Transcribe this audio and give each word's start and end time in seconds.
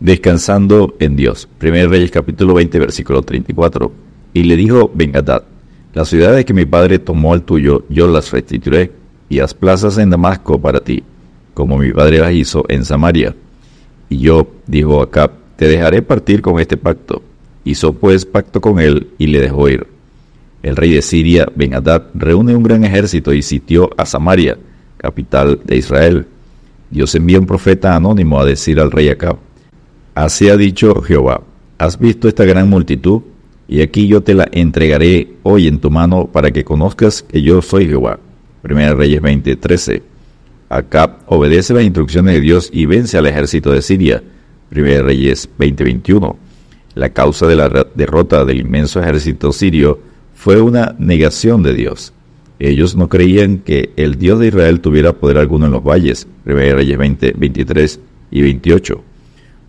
Descansando 0.00 0.94
en 1.00 1.16
Dios. 1.16 1.48
1 1.60 1.88
Reyes 1.88 2.10
capítulo 2.10 2.54
20 2.54 2.78
versículo 2.78 3.22
34. 3.22 3.92
Y 4.32 4.44
le 4.44 4.56
dijo 4.56 4.90
Bengadad, 4.94 5.42
las 5.94 6.08
ciudades 6.08 6.44
que 6.44 6.54
mi 6.54 6.64
padre 6.64 6.98
tomó 6.98 7.32
al 7.32 7.42
tuyo, 7.42 7.84
yo 7.88 8.06
las 8.06 8.30
restituiré, 8.30 8.92
y 9.28 9.38
las 9.38 9.54
plazas 9.54 9.98
en 9.98 10.10
Damasco 10.10 10.60
para 10.60 10.80
ti, 10.80 11.02
como 11.54 11.78
mi 11.78 11.92
padre 11.92 12.20
las 12.20 12.32
hizo 12.32 12.64
en 12.68 12.84
Samaria. 12.84 13.34
Y 14.08 14.18
yo, 14.18 14.48
dijo 14.66 15.02
Acab, 15.02 15.32
te 15.56 15.66
dejaré 15.68 16.02
partir 16.02 16.40
con 16.40 16.60
este 16.60 16.76
pacto. 16.76 17.22
Hizo 17.64 17.92
pues 17.92 18.24
pacto 18.24 18.60
con 18.60 18.78
él 18.78 19.08
y 19.18 19.26
le 19.26 19.40
dejó 19.40 19.68
ir. 19.68 19.86
El 20.62 20.76
rey 20.76 20.92
de 20.92 21.02
Siria, 21.02 21.48
Benadad, 21.54 22.04
reúne 22.14 22.54
un 22.54 22.62
gran 22.62 22.84
ejército 22.84 23.32
y 23.32 23.42
sitió 23.42 23.90
a 23.96 24.06
Samaria, 24.06 24.56
capital 24.96 25.60
de 25.64 25.76
Israel. 25.76 26.26
Dios 26.90 27.14
envía 27.14 27.40
un 27.40 27.46
profeta 27.46 27.96
anónimo 27.96 28.40
a 28.40 28.46
decir 28.46 28.80
al 28.80 28.90
rey 28.90 29.08
Acab, 29.08 29.36
Así 30.18 30.48
ha 30.48 30.56
dicho 30.56 31.00
Jehová, 31.00 31.42
¿has 31.78 31.96
visto 31.96 32.26
esta 32.26 32.44
gran 32.44 32.68
multitud? 32.68 33.22
Y 33.68 33.82
aquí 33.82 34.08
yo 34.08 34.20
te 34.20 34.34
la 34.34 34.48
entregaré 34.50 35.34
hoy 35.44 35.68
en 35.68 35.78
tu 35.78 35.92
mano 35.92 36.26
para 36.26 36.50
que 36.50 36.64
conozcas 36.64 37.22
que 37.22 37.40
yo 37.40 37.62
soy 37.62 37.86
Jehová. 37.86 38.18
Primera 38.60 38.96
Reyes 38.96 39.22
20:13. 39.22 40.02
Acab 40.70 41.18
obedece 41.26 41.72
las 41.72 41.84
instrucciones 41.84 42.34
de 42.34 42.40
Dios 42.40 42.68
y 42.72 42.86
vence 42.86 43.16
al 43.16 43.26
ejército 43.26 43.70
de 43.70 43.80
Siria. 43.80 44.24
1 44.72 45.02
Reyes 45.02 45.48
20:21. 45.56 46.36
La 46.96 47.10
causa 47.10 47.46
de 47.46 47.54
la 47.54 47.86
derrota 47.94 48.44
del 48.44 48.58
inmenso 48.58 49.00
ejército 49.00 49.52
sirio 49.52 50.00
fue 50.34 50.60
una 50.60 50.96
negación 50.98 51.62
de 51.62 51.74
Dios. 51.74 52.12
Ellos 52.58 52.96
no 52.96 53.08
creían 53.08 53.58
que 53.58 53.92
el 53.94 54.18
Dios 54.18 54.40
de 54.40 54.48
Israel 54.48 54.80
tuviera 54.80 55.12
poder 55.12 55.38
alguno 55.38 55.66
en 55.66 55.72
los 55.72 55.84
valles. 55.84 56.26
1 56.44 56.74
Reyes 56.74 56.98
20, 56.98 57.34
23 57.38 58.00
y 58.32 58.42
28. 58.42 59.04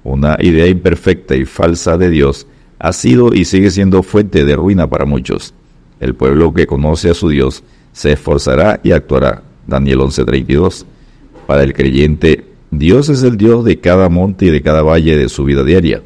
Una 0.03 0.37
idea 0.39 0.67
imperfecta 0.67 1.35
y 1.35 1.45
falsa 1.45 1.97
de 1.97 2.09
Dios 2.09 2.47
ha 2.79 2.93
sido 2.93 3.33
y 3.33 3.45
sigue 3.45 3.69
siendo 3.69 4.03
fuente 4.03 4.45
de 4.45 4.55
ruina 4.55 4.89
para 4.89 5.05
muchos. 5.05 5.53
El 5.99 6.15
pueblo 6.15 6.53
que 6.53 6.67
conoce 6.67 7.09
a 7.09 7.13
su 7.13 7.29
Dios 7.29 7.63
se 7.91 8.13
esforzará 8.13 8.79
y 8.83 8.91
actuará. 8.91 9.43
Daniel 9.67 9.99
11:32. 9.99 10.85
Para 11.45 11.63
el 11.63 11.73
creyente, 11.73 12.45
Dios 12.71 13.09
es 13.09 13.23
el 13.23 13.35
Dios 13.37 13.65
de 13.65 13.79
cada 13.79 14.09
monte 14.09 14.45
y 14.45 14.49
de 14.49 14.61
cada 14.61 14.81
valle 14.81 15.17
de 15.17 15.27
su 15.27 15.43
vida 15.43 15.63
diaria. 15.63 16.01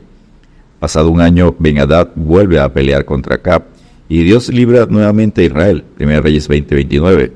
Pasado 0.80 1.10
un 1.10 1.22
año, 1.22 1.56
ben 1.60 1.78
vuelve 2.16 2.60
a 2.60 2.74
pelear 2.74 3.06
contra 3.06 3.36
Acab 3.36 3.64
y 4.10 4.24
Dios 4.24 4.50
libra 4.50 4.86
nuevamente 4.90 5.42
a 5.42 5.46
Israel. 5.46 5.84
1 6.00 6.22
Reyes 6.22 6.50
20:29. 6.50 7.32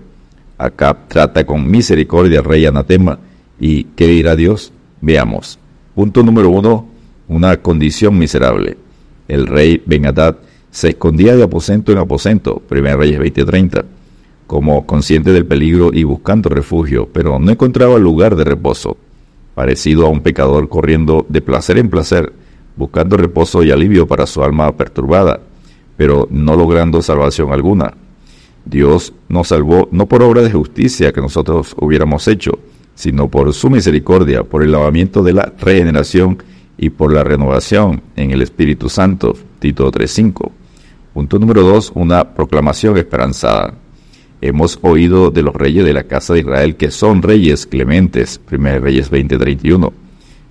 Acab 0.57 1.07
trata 1.07 1.45
con 1.45 1.69
misericordia 1.69 2.39
al 2.39 2.45
rey 2.45 2.65
anatema. 2.65 3.19
¿Y 3.59 3.85
qué 3.95 4.07
dirá 4.07 4.35
Dios? 4.35 4.73
Veamos. 5.01 5.59
Punto 5.97 6.21
número 6.21 6.51
uno, 6.51 6.85
una 7.27 7.57
condición 7.57 8.19
miserable. 8.19 8.77
El 9.27 9.47
rey 9.47 9.81
ben 9.83 10.03
se 10.69 10.89
escondía 10.89 11.35
de 11.35 11.41
aposento 11.41 11.91
en 11.91 11.97
aposento. 11.97 12.61
1 12.69 12.97
Reyes 12.97 13.19
20:30 13.19 13.83
como 14.45 14.85
consciente 14.85 15.33
del 15.33 15.47
peligro 15.47 15.89
y 15.91 16.03
buscando 16.03 16.49
refugio, 16.49 17.09
pero 17.11 17.39
no 17.39 17.49
encontraba 17.49 17.97
lugar 17.97 18.35
de 18.35 18.43
reposo 18.43 18.95
parecido 19.55 20.05
a 20.05 20.09
un 20.09 20.21
pecador 20.21 20.69
corriendo 20.69 21.25
de 21.29 21.41
placer 21.41 21.79
en 21.79 21.89
placer, 21.89 22.31
buscando 22.75 23.17
reposo 23.17 23.63
y 23.63 23.71
alivio 23.71 24.05
para 24.05 24.27
su 24.27 24.43
alma 24.43 24.77
perturbada, 24.77 25.39
pero 25.97 26.27
no 26.29 26.55
logrando 26.55 27.01
salvación 27.01 27.51
alguna. 27.51 27.95
Dios 28.65 29.13
nos 29.29 29.47
salvó 29.47 29.89
no 29.91 30.05
por 30.05 30.21
obra 30.21 30.43
de 30.43 30.51
justicia 30.51 31.11
que 31.11 31.21
nosotros 31.21 31.75
hubiéramos 31.79 32.27
hecho, 32.27 32.59
sino 32.97 33.29
por 33.29 33.53
su 33.53 33.69
misericordia, 33.69 34.43
por 34.43 34.63
el 34.63 34.71
lavamiento 34.71 35.21
de 35.21 35.31
la 35.31 35.53
regeneración 35.59 36.41
y 36.79 36.89
por 36.89 37.13
la 37.13 37.23
renovación 37.23 38.01
en 38.15 38.31
el 38.31 38.41
Espíritu 38.41 38.89
Santo. 38.89 39.37
Tito 39.59 39.91
3.5. 39.91 40.51
Punto 41.13 41.37
número 41.37 41.61
2. 41.61 41.91
Una 41.93 42.33
proclamación 42.33 42.97
esperanzada. 42.97 43.75
Hemos 44.41 44.79
oído 44.81 45.29
de 45.29 45.43
los 45.43 45.53
reyes 45.53 45.85
de 45.85 45.93
la 45.93 46.05
casa 46.05 46.33
de 46.33 46.39
Israel 46.39 46.75
que 46.75 46.89
son 46.89 47.21
reyes 47.21 47.67
clementes, 47.67 48.41
1 48.51 48.79
Reyes 48.79 49.11
20:31. 49.11 49.93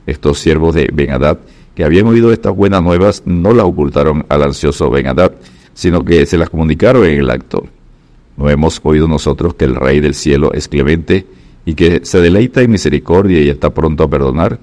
Estos 0.06 0.38
siervos 0.38 0.76
de 0.76 0.88
Ben-Hadad 0.92 1.38
que 1.74 1.84
habían 1.84 2.06
oído 2.06 2.32
estas 2.32 2.54
buenas 2.54 2.80
nuevas 2.80 3.24
no 3.26 3.52
las 3.52 3.66
ocultaron 3.66 4.24
al 4.28 4.44
ansioso 4.44 4.88
Ben-Hadad, 4.88 5.32
sino 5.74 6.04
que 6.04 6.24
se 6.26 6.38
las 6.38 6.48
comunicaron 6.48 7.04
en 7.06 7.18
el 7.18 7.28
acto. 7.30 7.66
¿No 8.36 8.48
hemos 8.48 8.80
oído 8.84 9.08
nosotros 9.08 9.54
que 9.54 9.64
el 9.64 9.74
rey 9.74 9.98
del 9.98 10.14
cielo 10.14 10.52
es 10.52 10.68
clemente 10.68 11.26
y 11.66 11.74
que 11.74 12.00
se 12.04 12.20
deleita 12.22 12.62
en 12.62 12.70
misericordia 12.70 13.42
y 13.42 13.50
está 13.50 13.74
pronto 13.74 14.04
a 14.04 14.08
perdonar? 14.08 14.58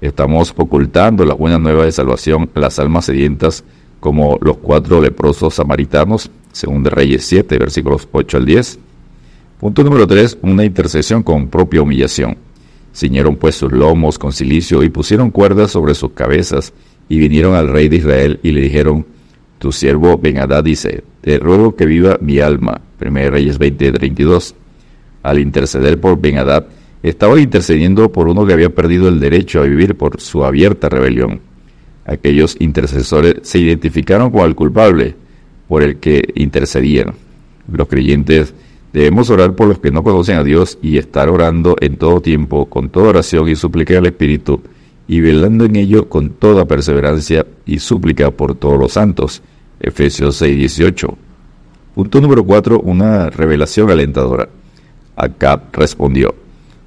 Estamos 0.00 0.54
ocultando 0.56 1.24
las 1.24 1.36
buenas 1.36 1.58
nuevas 1.58 1.86
de 1.86 1.92
salvación 1.92 2.48
a 2.54 2.60
las 2.60 2.78
almas 2.78 3.06
sedientas 3.06 3.64
como 3.98 4.38
los 4.40 4.58
cuatro 4.58 5.00
leprosos 5.00 5.54
samaritanos 5.54 6.30
según 6.56 6.82
de 6.82 6.90
Reyes 6.90 7.24
7, 7.26 7.58
versículos 7.58 8.08
8 8.10 8.38
al 8.38 8.46
10. 8.46 8.78
Punto 9.60 9.84
número 9.84 10.06
3, 10.06 10.38
una 10.42 10.64
intercesión 10.64 11.22
con 11.22 11.48
propia 11.48 11.82
humillación. 11.82 12.36
Ciñeron 12.94 13.36
pues 13.36 13.56
sus 13.56 13.72
lomos 13.72 14.18
con 14.18 14.32
silicio 14.32 14.82
y 14.82 14.88
pusieron 14.88 15.30
cuerdas 15.30 15.70
sobre 15.70 15.94
sus 15.94 16.12
cabezas 16.12 16.72
y 17.10 17.18
vinieron 17.18 17.54
al 17.54 17.68
rey 17.68 17.88
de 17.88 17.96
Israel 17.96 18.40
y 18.42 18.52
le 18.52 18.62
dijeron, 18.62 19.04
tu 19.58 19.70
siervo 19.70 20.16
Ben-Hadad 20.16 20.64
dice, 20.64 21.04
te 21.20 21.38
ruego 21.38 21.76
que 21.76 21.84
viva 21.84 22.18
mi 22.20 22.40
alma. 22.40 22.80
1 23.04 23.30
Reyes 23.30 23.58
20, 23.58 23.92
32. 23.92 24.54
Al 25.26 25.40
interceder 25.40 26.00
por 26.00 26.20
Ben-Hadad, 26.20 26.66
estaba 27.02 27.40
intercediendo 27.40 28.12
por 28.12 28.28
uno 28.28 28.46
que 28.46 28.52
había 28.52 28.72
perdido 28.72 29.08
el 29.08 29.18
derecho 29.18 29.60
a 29.60 29.64
vivir 29.64 29.96
por 29.96 30.20
su 30.20 30.44
abierta 30.44 30.88
rebelión. 30.88 31.40
Aquellos 32.04 32.54
intercesores 32.60 33.38
se 33.42 33.58
identificaron 33.58 34.30
con 34.30 34.42
el 34.42 34.54
culpable, 34.54 35.16
por 35.66 35.82
el 35.82 35.96
que 35.96 36.22
intercedían. 36.36 37.14
Los 37.66 37.88
creyentes 37.88 38.54
debemos 38.92 39.28
orar 39.28 39.56
por 39.56 39.66
los 39.66 39.80
que 39.80 39.90
no 39.90 40.04
conocen 40.04 40.36
a 40.36 40.44
Dios 40.44 40.78
y 40.80 40.96
estar 40.96 41.28
orando 41.28 41.74
en 41.80 41.96
todo 41.96 42.20
tiempo, 42.20 42.66
con 42.66 42.88
toda 42.88 43.08
oración 43.08 43.48
y 43.48 43.56
súplica 43.56 43.98
al 43.98 44.06
Espíritu, 44.06 44.60
y 45.08 45.18
velando 45.18 45.64
en 45.64 45.74
ello 45.74 46.08
con 46.08 46.30
toda 46.30 46.66
perseverancia 46.66 47.44
y 47.66 47.80
súplica 47.80 48.30
por 48.30 48.54
todos 48.54 48.78
los 48.78 48.92
santos. 48.92 49.42
Efesios 49.80 50.40
6:18. 50.40 51.16
Punto 51.96 52.20
número 52.20 52.44
4. 52.44 52.78
Una 52.78 53.28
revelación 53.28 53.90
alentadora. 53.90 54.48
Acab 55.16 55.62
respondió, 55.72 56.34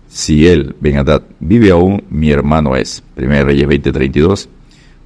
si 0.07 0.47
él, 0.47 0.75
Benadad, 0.79 1.21
vive 1.39 1.71
aún, 1.71 2.03
mi 2.09 2.31
hermano 2.31 2.75
es. 2.75 3.03
1 3.15 3.43
Reyes 3.43 3.67
20:32. 3.67 4.49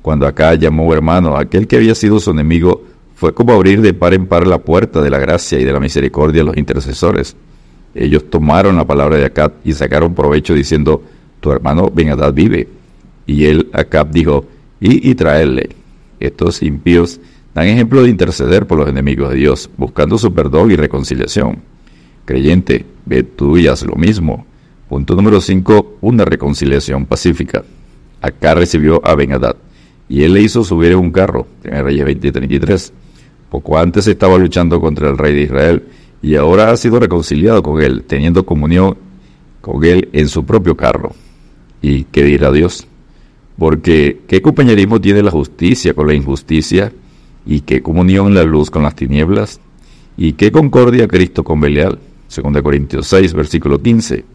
Cuando 0.02 0.26
Acab 0.28 0.58
llamó 0.60 0.94
hermano 0.94 1.36
a 1.36 1.42
aquel 1.42 1.68
que 1.68 1.76
había 1.76 1.96
sido 1.96 2.20
su 2.20 2.32
enemigo, 2.32 2.84
fue 3.16 3.34
como 3.34 3.54
abrir 3.54 3.82
de 3.82 3.94
par 3.94 4.14
en 4.14 4.28
par 4.28 4.48
la 4.48 4.60
puerta 4.60 5.02
de 5.02 5.10
la 5.10 5.20
gracia 5.20 5.60
y 5.60 5.64
de 5.64 5.74
la 5.74 5.80
misericordia 5.80 6.42
a 6.42 6.46
los 6.46 6.58
intercesores. 6.58 7.36
Ellos 7.96 8.30
tomaron 8.30 8.78
la 8.78 8.86
palabra 8.86 9.18
de 9.18 9.26
Acab 9.26 9.54
y 9.64 9.74
sacaron 9.74 10.16
provecho 10.16 10.54
diciendo, 10.54 11.04
tu 11.40 11.52
hermano 11.52 11.92
Ben-Hadad 11.94 12.34
vive. 12.34 12.68
Y 13.26 13.46
él, 13.46 13.70
Acab, 13.74 14.10
dijo, 14.10 14.46
y, 14.80 15.10
y 15.10 15.16
traerle. 15.16 15.70
Estos 16.20 16.64
impíos 16.64 17.20
dan 17.54 17.68
ejemplo 17.68 18.04
de 18.04 18.10
interceder 18.10 18.66
por 18.66 18.80
los 18.80 18.90
enemigos 18.90 19.30
de 19.30 19.36
Dios, 19.36 19.70
buscando 19.78 20.18
su 20.18 20.34
perdón 20.34 20.72
y 20.72 20.76
reconciliación. 20.76 21.60
Creyente, 22.26 22.86
ve 23.06 23.24
tú 23.24 23.58
y 23.58 23.68
haz 23.68 23.84
lo 23.84 23.96
mismo. 23.96 24.46
Punto 24.90 25.16
número 25.16 25.42
5. 25.42 25.98
Una 26.02 26.26
reconciliación 26.26 27.06
pacífica. 27.06 27.64
Acá 28.22 28.54
recibió 28.54 29.02
a 29.06 29.16
Ben-Hadad, 29.16 29.56
y 30.08 30.24
él 30.24 30.34
le 30.34 30.42
hizo 30.42 30.64
subir 30.64 30.92
en 30.92 31.00
un 31.00 31.12
carro, 31.12 31.48
en 31.64 31.84
Reyes 31.84 32.06
20:33. 32.06 32.94
Poco 33.50 33.78
antes 33.78 34.08
estaba 34.08 34.38
luchando 34.38 34.80
contra 34.80 35.10
el 35.10 35.18
rey 35.18 35.34
de 35.34 35.42
Israel 35.42 35.84
y 36.24 36.36
ahora 36.36 36.72
ha 36.72 36.78
sido 36.78 37.00
reconciliado 37.00 37.62
con 37.62 37.82
él, 37.82 38.04
teniendo 38.08 38.46
comunión 38.46 38.98
con 39.62 39.84
él 39.84 40.10
en 40.14 40.28
su 40.28 40.46
propio 40.46 40.76
carro. 40.76 41.12
¿Y 41.82 42.06
qué 42.06 42.24
dirá 42.24 42.52
Dios? 42.52 42.88
Porque 43.58 44.22
¿qué 44.28 44.42
compañerismo 44.42 45.00
tiene 45.00 45.22
la 45.22 45.32
justicia 45.32 45.94
con 45.94 46.08
la 46.08 46.14
injusticia? 46.14 46.92
¿Y 47.46 47.62
qué 47.62 47.84
comunión 47.84 48.34
la 48.34 48.44
luz 48.44 48.72
con 48.72 48.84
las 48.84 48.96
tinieblas? 48.96 49.60
¿Y 50.18 50.34
qué 50.34 50.52
concordia 50.52 51.08
Cristo 51.08 51.44
con 51.44 51.60
Belial? 51.60 52.00
2 52.34 52.62
Corintios 52.62 53.08
6, 53.08 53.34
versículo 53.34 53.82
15. 53.82 54.26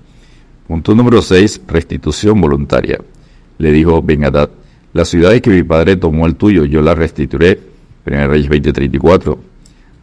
Punto 0.69 0.95
número 0.95 1.21
6, 1.21 1.63
restitución 1.67 2.41
voluntaria. 2.41 2.99
Le 3.59 3.73
dijo 3.73 4.03
Ben 4.03 4.25
Hadad, 4.25 4.51
las 4.93 5.09
ciudades 5.09 5.43
que 5.43 5.51
mi 5.51 5.63
padre 5.63 5.97
tomó 5.97 6.27
el 6.27 6.37
tuyo, 6.37 6.65
yo 6.65 6.81
las 6.81 6.97
restituiré 6.97 7.59
1 8.07 8.29
Reyes 8.29 8.49
20:34. 8.49 9.39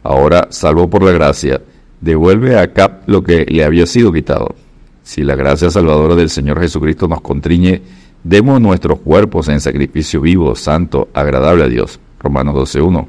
Ahora, 0.02 0.48
salvo 0.50 0.88
por 0.90 1.02
la 1.02 1.12
gracia, 1.12 1.60
devuelve 2.00 2.58
a 2.58 2.72
Cap 2.72 3.02
lo 3.06 3.22
que 3.22 3.46
le 3.46 3.64
había 3.64 3.86
sido 3.86 4.12
quitado. 4.12 4.54
Si 5.02 5.22
la 5.22 5.34
gracia 5.34 5.70
salvadora 5.70 6.14
del 6.14 6.30
Señor 6.30 6.60
Jesucristo 6.60 7.08
nos 7.08 7.20
contriñe, 7.20 7.80
demos 8.22 8.60
nuestros 8.60 9.00
cuerpos 9.00 9.48
en 9.48 9.60
sacrificio 9.60 10.20
vivo, 10.20 10.54
santo, 10.54 11.08
agradable 11.14 11.64
a 11.64 11.68
Dios. 11.68 11.98
Romanos 12.20 12.54
12:1. 12.54 13.08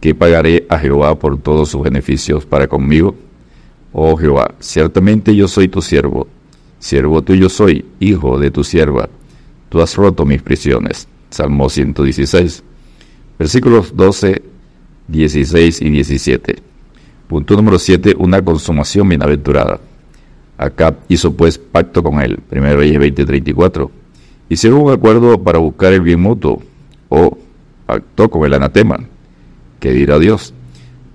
¿Qué 0.00 0.14
pagaré 0.14 0.66
a 0.68 0.78
Jehová 0.78 1.18
por 1.18 1.38
todos 1.38 1.70
sus 1.70 1.82
beneficios 1.82 2.46
para 2.46 2.68
conmigo? 2.68 3.14
Oh 3.94 4.16
Jehová, 4.16 4.54
ciertamente 4.58 5.34
yo 5.34 5.48
soy 5.48 5.68
tu 5.68 5.80
siervo, 5.80 6.26
siervo 6.78 7.22
tuyo 7.22 7.48
soy, 7.48 7.86
hijo 7.98 8.38
de 8.38 8.50
tu 8.50 8.62
sierva 8.62 9.08
tú 9.74 9.82
has 9.82 9.96
roto 9.96 10.24
mis 10.24 10.40
prisiones. 10.40 11.08
Salmo 11.30 11.68
116. 11.68 12.62
Versículos 13.36 13.96
12, 13.96 14.40
16 15.08 15.82
y 15.82 15.90
17. 15.90 16.56
Punto 17.26 17.56
número 17.56 17.80
7. 17.80 18.14
Una 18.16 18.40
consumación 18.40 19.08
bienaventurada. 19.08 19.80
Acab 20.56 20.94
hizo 21.08 21.34
pues 21.34 21.58
pacto 21.58 22.04
con 22.04 22.20
él. 22.22 22.38
Primero 22.48 22.76
Reyes 22.76 23.00
20:34. 23.00 23.90
Hicieron 24.48 24.82
un 24.82 24.92
acuerdo 24.92 25.42
para 25.42 25.58
buscar 25.58 25.92
el 25.92 26.02
bien 26.02 26.20
mutuo. 26.20 26.62
O 27.08 27.36
pactó 27.84 28.30
con 28.30 28.44
el 28.44 28.54
anatema. 28.54 29.00
¿Qué 29.80 29.90
dirá 29.90 30.20
Dios? 30.20 30.54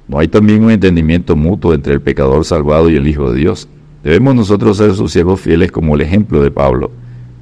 ¿No 0.09 0.17
hay 0.17 0.27
también 0.27 0.63
un 0.63 0.71
entendimiento 0.71 1.35
mutuo 1.35 1.75
entre 1.75 1.93
el 1.93 2.01
pecador 2.01 2.43
salvado 2.43 2.89
y 2.89 2.95
el 2.95 3.07
Hijo 3.07 3.31
de 3.31 3.37
Dios? 3.37 3.69
Debemos 4.03 4.33
nosotros 4.33 4.77
ser 4.77 4.95
sus 4.95 5.11
siervos 5.11 5.39
fieles 5.39 5.71
como 5.71 5.93
el 5.93 6.01
ejemplo 6.01 6.41
de 6.41 6.49
Pablo. 6.49 6.89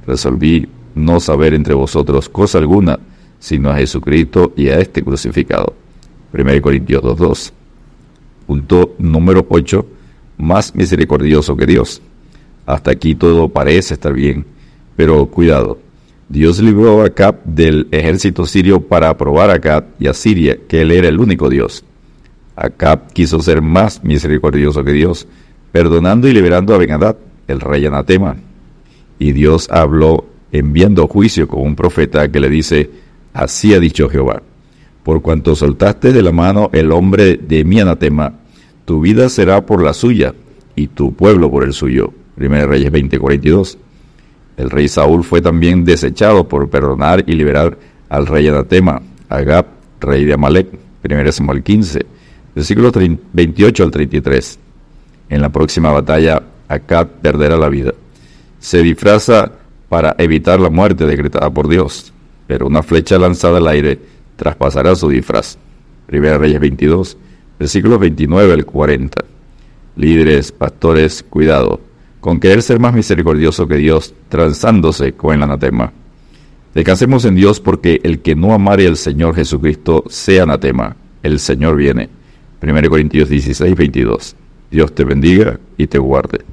Resolví 0.06 0.68
no 0.94 1.18
saber 1.18 1.54
entre 1.54 1.72
vosotros 1.72 2.28
cosa 2.28 2.58
alguna, 2.58 2.98
sino 3.38 3.70
a 3.70 3.76
Jesucristo 3.76 4.52
y 4.54 4.68
a 4.68 4.78
este 4.80 5.02
crucificado. 5.02 5.72
1 6.34 6.60
Corintios 6.60 7.02
2.2. 7.02 7.52
Punto 8.46 8.94
número 8.98 9.46
8. 9.48 9.86
Más 10.36 10.74
misericordioso 10.74 11.56
que 11.56 11.64
Dios. 11.64 12.02
Hasta 12.66 12.90
aquí 12.90 13.14
todo 13.14 13.48
parece 13.48 13.94
estar 13.94 14.12
bien, 14.12 14.44
pero 14.94 15.24
cuidado. 15.24 15.78
Dios 16.28 16.60
libró 16.60 17.00
a 17.00 17.06
Acab 17.06 17.42
del 17.44 17.88
ejército 17.92 18.44
sirio 18.44 18.80
para 18.80 19.16
probar 19.16 19.48
a 19.48 19.54
Acab 19.54 19.86
y 19.98 20.06
a 20.06 20.12
Siria 20.12 20.58
que 20.68 20.82
él 20.82 20.90
era 20.90 21.08
el 21.08 21.18
único 21.18 21.48
Dios. 21.48 21.82
Acab 22.58 23.12
quiso 23.12 23.40
ser 23.40 23.62
más 23.62 24.02
misericordioso 24.02 24.82
que 24.82 24.92
Dios, 24.92 25.28
perdonando 25.70 26.26
y 26.28 26.32
liberando 26.32 26.74
a 26.74 26.78
Ben 26.78 26.90
el 27.46 27.60
rey 27.60 27.86
anatema. 27.86 28.36
Y 29.18 29.32
Dios 29.32 29.68
habló 29.70 30.26
enviando 30.50 31.06
juicio 31.06 31.46
con 31.46 31.62
un 31.62 31.76
profeta 31.76 32.30
que 32.30 32.40
le 32.40 32.48
dice, 32.48 32.90
así 33.32 33.74
ha 33.74 33.80
dicho 33.80 34.08
Jehová, 34.08 34.42
por 35.04 35.22
cuanto 35.22 35.54
soltaste 35.54 36.12
de 36.12 36.22
la 36.22 36.32
mano 36.32 36.70
el 36.72 36.90
hombre 36.90 37.36
de 37.36 37.64
mi 37.64 37.80
anatema, 37.80 38.34
tu 38.84 39.00
vida 39.00 39.28
será 39.28 39.64
por 39.64 39.82
la 39.82 39.92
suya 39.92 40.34
y 40.74 40.88
tu 40.88 41.12
pueblo 41.12 41.50
por 41.50 41.64
el 41.64 41.72
suyo. 41.72 42.12
1 42.38 42.66
Reyes 42.66 42.90
20:42. 42.90 43.78
El 44.56 44.70
rey 44.70 44.88
Saúl 44.88 45.22
fue 45.22 45.40
también 45.40 45.84
desechado 45.84 46.48
por 46.48 46.68
perdonar 46.68 47.22
y 47.26 47.32
liberar 47.32 47.78
al 48.08 48.26
rey 48.26 48.48
anatema, 48.48 49.02
Agab, 49.28 49.66
rey 50.00 50.24
de 50.24 50.34
Amalek. 50.34 50.68
1 51.04 51.32
Samuel 51.32 51.62
15, 51.62 52.06
versículos 52.58 52.92
28 53.34 53.84
al 53.84 53.90
33. 53.92 54.58
En 55.28 55.40
la 55.40 55.48
próxima 55.48 55.92
batalla, 55.92 56.42
Acab 56.66 57.06
perderá 57.22 57.56
la 57.56 57.68
vida. 57.68 57.94
Se 58.58 58.82
disfraza 58.82 59.52
para 59.88 60.16
evitar 60.18 60.58
la 60.58 60.68
muerte 60.68 61.06
decretada 61.06 61.48
por 61.50 61.68
Dios, 61.68 62.12
pero 62.48 62.66
una 62.66 62.82
flecha 62.82 63.16
lanzada 63.16 63.58
al 63.58 63.68
aire 63.68 64.00
traspasará 64.34 64.96
su 64.96 65.08
disfraz. 65.08 65.56
Primera 66.06 66.36
Reyes 66.36 66.58
22, 66.58 67.16
versículos 67.60 68.00
29 68.00 68.52
al 68.52 68.64
40. 68.64 69.24
Líderes, 69.94 70.50
pastores, 70.50 71.22
cuidado, 71.22 71.80
con 72.18 72.40
querer 72.40 72.60
ser 72.62 72.80
más 72.80 72.92
misericordioso 72.92 73.68
que 73.68 73.76
Dios, 73.76 74.14
transándose 74.28 75.12
con 75.12 75.32
el 75.32 75.44
anatema. 75.44 75.92
Descansemos 76.74 77.24
en 77.24 77.36
Dios 77.36 77.60
porque 77.60 78.00
el 78.02 78.18
que 78.18 78.34
no 78.34 78.52
amare 78.52 78.88
al 78.88 78.96
Señor 78.96 79.36
Jesucristo 79.36 80.02
sea 80.08 80.42
anatema. 80.42 80.96
El 81.22 81.38
Señor 81.38 81.76
viene. 81.76 82.17
1 82.60 82.88
Corintios 82.88 83.28
16, 83.28 83.76
22. 83.76 84.36
Dios 84.70 84.94
te 84.94 85.04
bendiga 85.04 85.58
y 85.76 85.86
te 85.86 85.98
guarde. 85.98 86.44